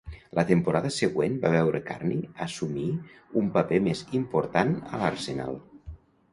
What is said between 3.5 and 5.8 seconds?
paper més important a l'arsenal.